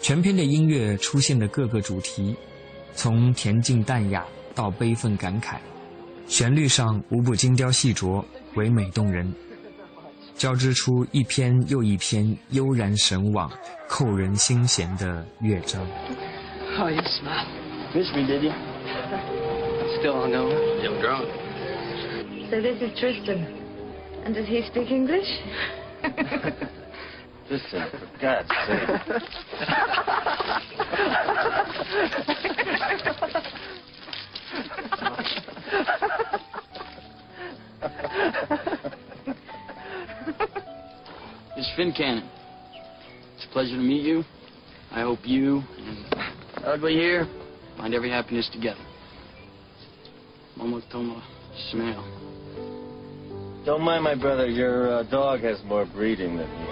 [0.00, 2.34] 全片的音乐出现的各个主题，
[2.94, 4.24] 从恬静淡雅
[4.54, 5.56] 到悲愤感慨，
[6.26, 8.24] 旋律上无不精雕细琢，
[8.54, 9.30] 唯美动人，
[10.40, 13.52] 交织出一篇又一篇悠然神往、
[13.86, 15.86] 扣人心弦的乐章。
[16.78, 17.44] Oh, you smile.
[17.94, 18.52] Miss me, did you?
[19.98, 20.56] Still hungover?
[20.82, 21.28] I'm drunk.
[22.48, 23.44] So this is Tristan.
[24.24, 25.28] And does he speak English?
[27.50, 28.88] Listen, for God's sake.
[41.80, 42.28] Miss Fincannon,
[43.36, 44.22] it's a pleasure to meet you.
[44.90, 46.04] I hope you and
[46.62, 47.26] Ugly here
[47.78, 48.80] find every happiness together.
[50.58, 51.22] Momo Tomo
[51.70, 52.04] Smell.
[53.64, 54.46] Don't mind my brother.
[54.46, 56.69] Your uh, dog has more breeding than he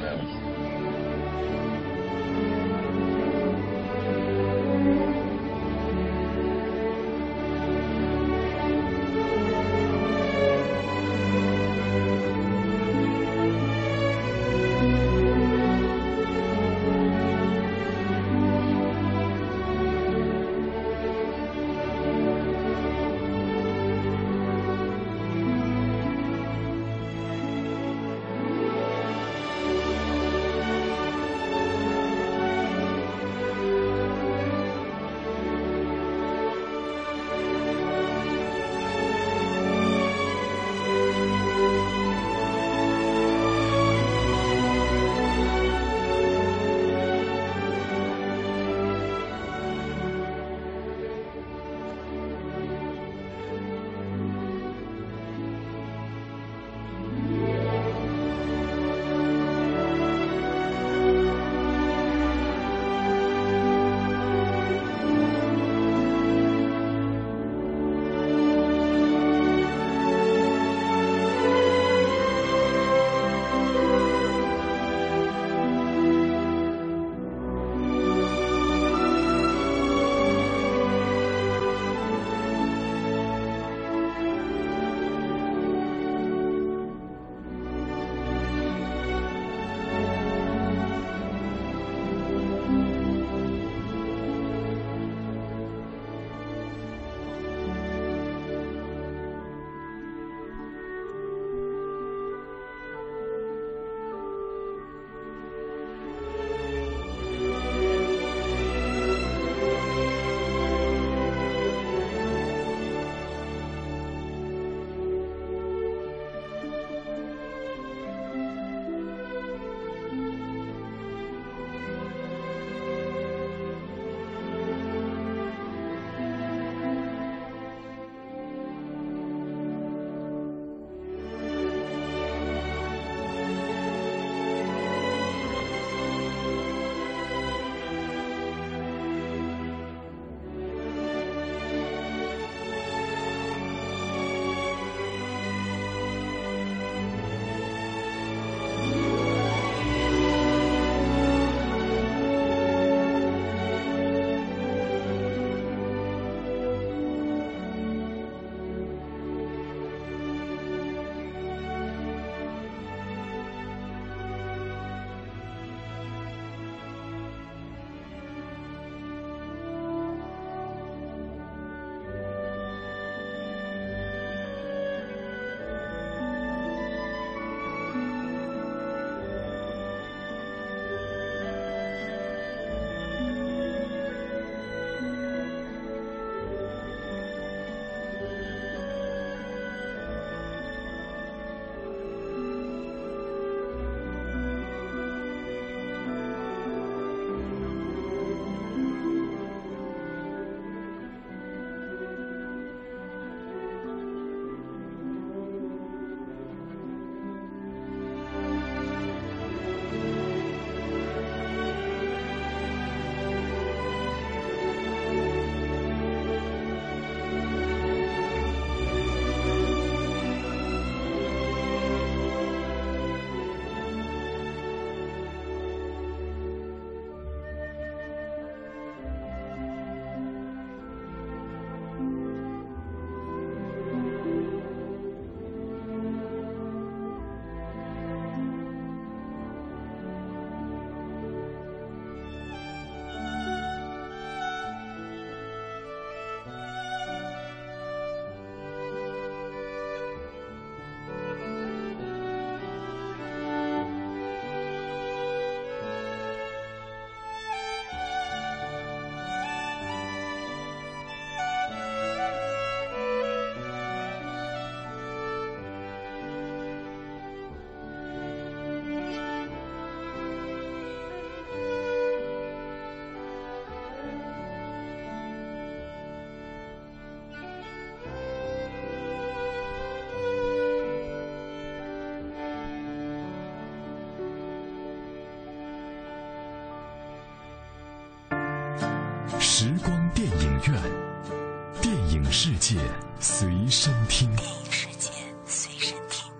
[292.31, 292.76] 世界
[293.18, 294.29] 随身听。
[294.37, 295.11] 电影世界
[295.47, 296.31] 随身听。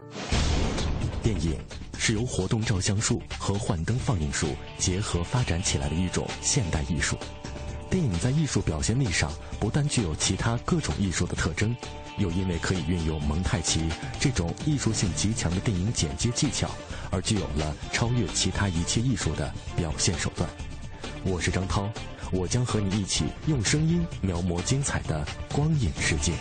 [1.23, 1.59] 电影
[1.99, 7.17] 是由活动照相术和幻灯放映术结合发展起来的一种现代艺术。
[7.91, 11.75] 电影在艺术表现力上不但具有其他各种艺术的特征，
[12.19, 13.89] 又因为可以运用蒙太奇
[14.21, 16.71] 这种艺术性极强的电影剪接技巧，
[17.11, 20.49] 而具有了超越其他一切艺术的表现手段。
[21.25, 21.91] 我是张涛，
[22.31, 26.33] 我将和你一起用声音描摹精彩的光影世界。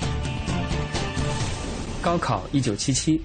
[2.01, 3.23] 高考一九七七，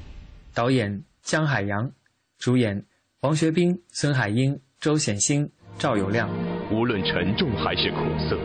[0.54, 1.90] 导演江海洋，
[2.38, 2.84] 主演
[3.20, 6.28] 王学兵、孙海英、周显星、赵友亮。
[6.70, 7.98] 无论沉重还是苦
[8.28, 8.38] 涩，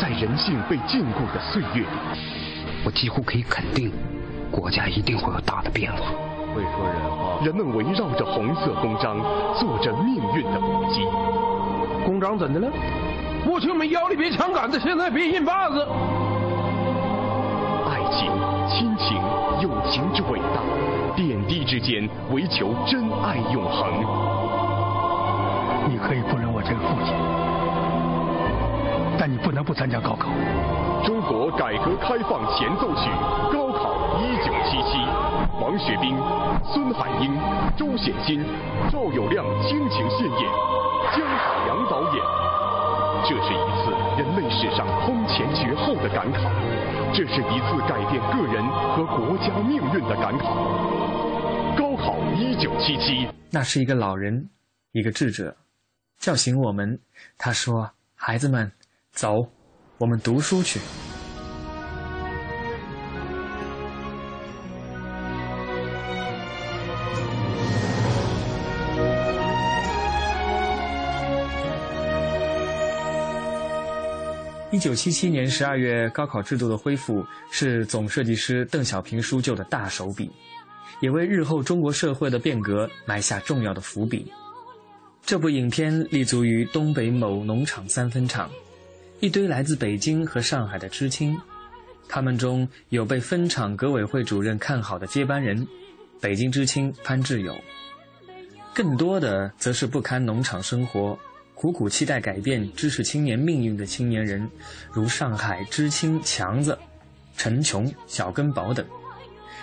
[0.00, 1.88] 在人性被禁锢的岁月里，
[2.84, 3.92] 我几乎可以肯定，
[4.50, 6.12] 国家一定会有大的变化。
[6.54, 7.44] 会说人话。
[7.44, 9.18] 人们围绕着红色公章，
[9.60, 11.00] 做着命运的搏击。
[12.08, 12.72] 公章怎的了？
[13.44, 15.86] 过去我们腰里别枪杆子，现在别印把子。
[17.86, 18.32] 爱情、
[18.66, 19.18] 亲情、
[19.60, 20.62] 友情之伟大，
[21.14, 23.92] 点滴之间唯求真爱永恒。
[25.86, 27.12] 你可以不认我这个父亲，
[29.18, 30.30] 但你不能不参加高考。
[31.04, 33.10] 中国改革开放前奏曲
[33.52, 34.96] 《高考一九七七》，
[35.60, 36.16] 王学兵、
[36.64, 37.36] 孙海英、
[37.76, 38.42] 周显新、
[38.90, 40.48] 赵友亮倾情献演，
[41.16, 42.22] 姜海洋导演。
[43.24, 46.38] 这是一次人类史上空前绝后的赶考，
[47.12, 50.54] 这是一次改变个人和国家命运的赶考。
[51.76, 54.48] 高考一九七七，那是一个老人，
[54.92, 55.56] 一个智者，
[56.18, 56.98] 叫醒我们。
[57.36, 58.70] 他说：“孩子们，
[59.10, 59.48] 走，
[59.98, 60.80] 我们读书去。”
[74.78, 80.30] 一九七七年十二月，高考制度的恢复是总设计师邓小平书就的大手笔，
[81.00, 84.30] 也为日后中国社会的变革埋下重要的伏笔。
[85.26, 88.48] 这部影片立足于东北某农场三分厂，
[89.18, 91.36] 一堆来自北京和上海的知青，
[92.08, 95.66] 他们中有被分厂革委会主任看好的接班人，
[96.20, 97.52] 北京知青潘志友，
[98.72, 101.18] 更多的则是不堪农场生活。
[101.60, 104.48] 苦苦期待改变知识青年命运的青年人，
[104.92, 106.78] 如上海知青强子、
[107.36, 108.86] 陈琼、小根宝等，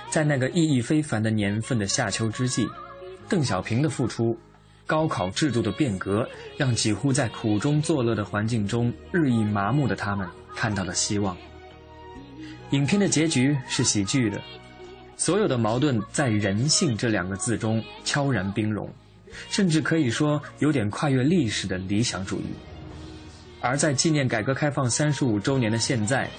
[0.09, 2.67] 在那个意义非凡的年份的夏秋之际，
[3.29, 4.37] 邓小平的付出，
[4.85, 6.27] 高考制度的变革，
[6.57, 11.37] 让几乎在苦中作乐的环境中日益麻木的他们看到了希望。
[12.71, 14.41] 影片的结局是喜剧的，
[15.15, 18.93] 所有的矛盾在“人性”这两个字中悄然冰融。
[19.49, 22.45] 甚至可以说有点跨越历史的理想主义。
[23.61, 26.29] 而在纪念改革开放三十五周年的现在，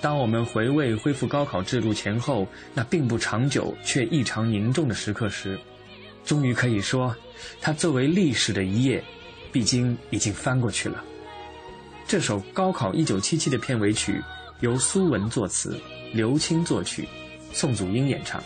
[0.00, 5.58] 当我们回味恢复高考制度前后那并不长久却异常凝重的时刻时，
[6.24, 7.16] 终于可以说，
[7.60, 9.02] 它作为历史的一页，
[9.52, 11.02] 毕竟已经翻过去了。
[12.06, 14.22] 这首《高考一九七七》的片尾曲
[14.60, 15.80] 由苏文作词，
[16.12, 17.08] 刘青作曲，
[17.52, 18.42] 宋祖英演唱。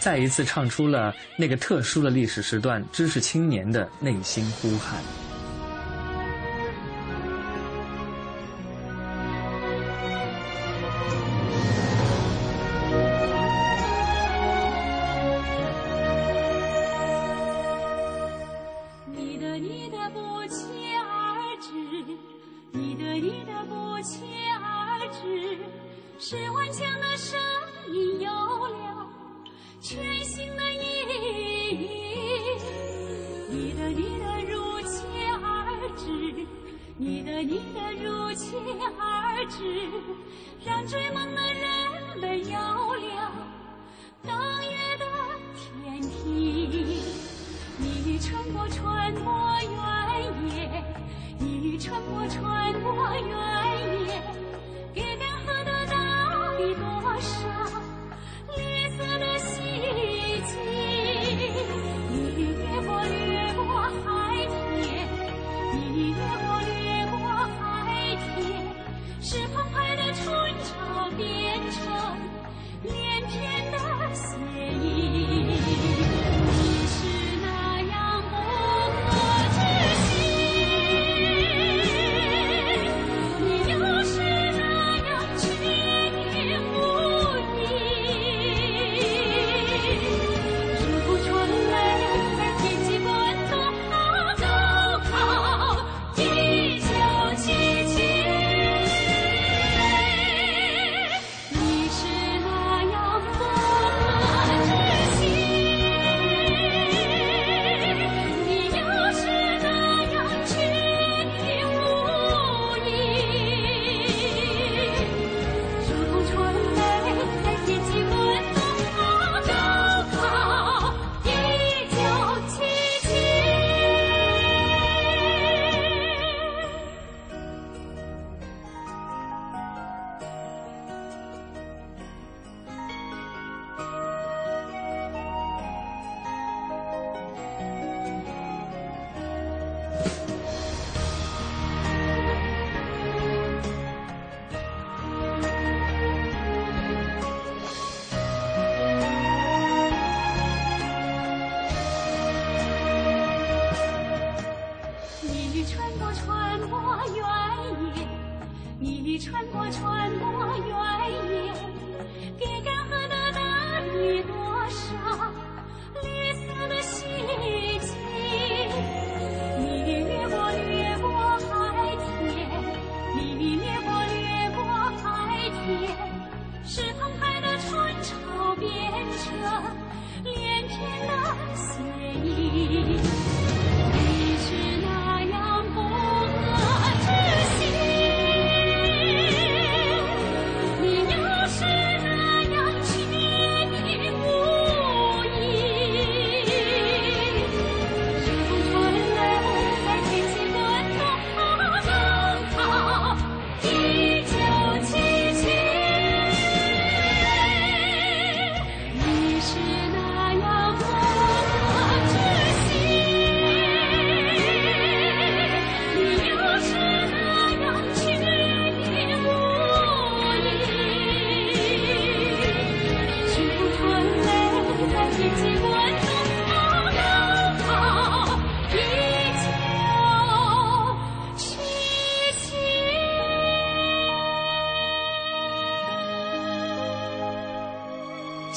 [0.00, 5.29] 再一次唱出了那个特殊的历史时段知识青年的内心呼喊。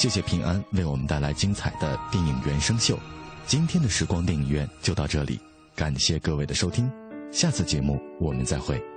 [0.04, 3.00] 谢谢平安为我们带来精彩的电影原声秀。
[3.46, 5.40] 今天的时光电影院就到这里，
[5.78, 6.92] 感谢各位的收听，
[7.32, 8.93] 下次节目我们再会。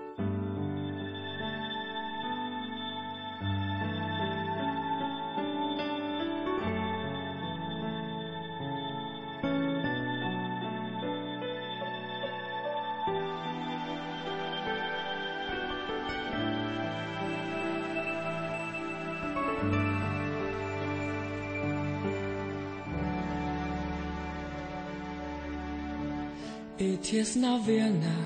[27.27, 28.17] Is not Vienna,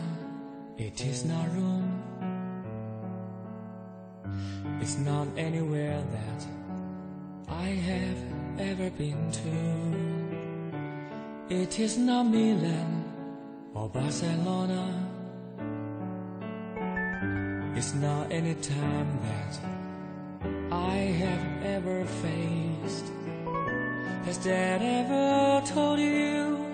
[0.77, 2.03] it is not Rome.
[4.83, 6.47] It's not anywhere that
[7.49, 8.19] I have
[8.59, 9.57] ever been to.
[11.49, 13.05] It is not Milan
[13.73, 14.85] or Barcelona.
[17.77, 19.59] It's not any time that
[20.71, 21.45] I have
[21.77, 23.07] ever faced.
[24.27, 26.70] Has Dad ever told you?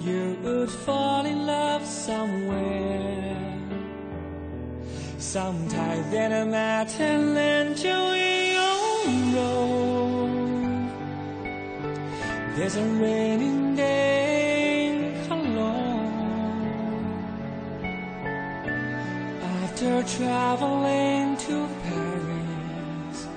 [0.00, 3.36] You would fall in love somewhere.
[5.18, 10.90] Sometime then I met and join your road.
[12.56, 16.10] There's a raining day Cologne.
[19.62, 23.28] After traveling to Paris,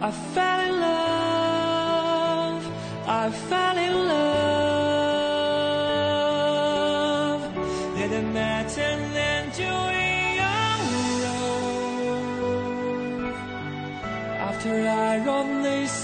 [0.00, 2.62] I fell in love.
[3.06, 4.45] I fell in love.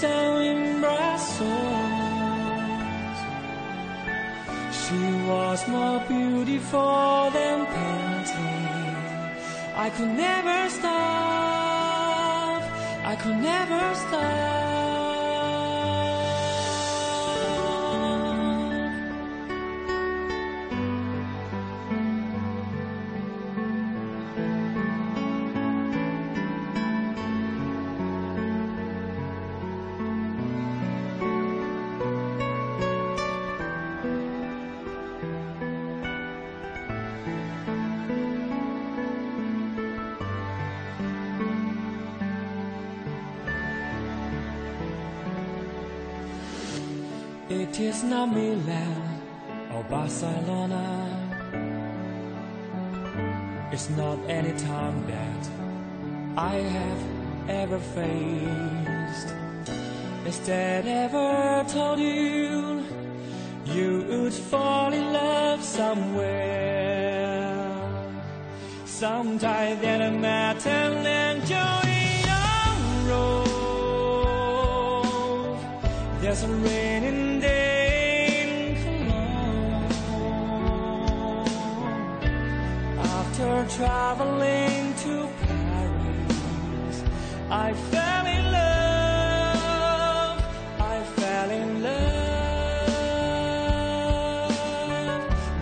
[0.03, 1.49] In Brussels,
[4.71, 8.67] she was more beautiful than painting.
[9.75, 12.63] I could never stop.
[13.05, 14.52] I could never stop.
[48.03, 49.21] It is not Milan
[49.73, 50.85] or Barcelona.
[53.71, 55.49] It's not any time that
[56.35, 57.01] I have
[57.47, 59.33] ever faced.
[60.27, 62.83] Is that ever told you
[63.67, 66.91] you would fall in love somewhere?
[68.85, 71.87] Sometime that I met enjoy
[72.27, 72.67] your
[73.09, 73.43] road.
[76.19, 76.47] There's a
[83.75, 87.03] traveling to Paris,
[87.49, 90.39] I fell in love.
[90.79, 92.03] I fell in love.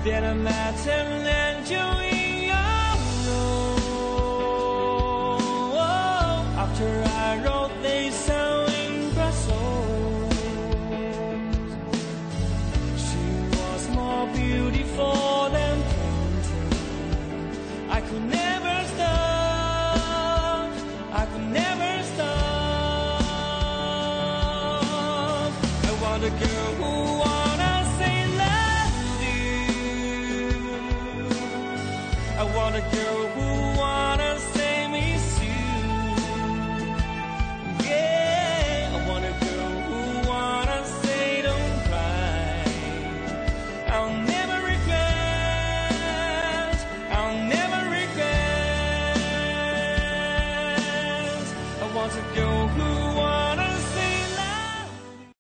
[0.04, 1.11] Then I met and